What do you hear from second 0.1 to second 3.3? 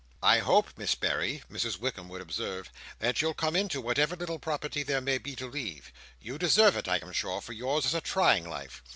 "I hope, Miss Berry," Mrs Wickam would observe, "that